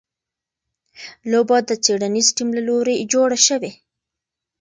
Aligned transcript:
لوبه 1.31 1.57
د 1.69 1.71
څېړنیز 1.83 2.27
ټیم 2.35 2.49
له 2.57 2.61
لوري 2.67 2.95
جوړه 3.13 3.37
شوې. 3.47 3.71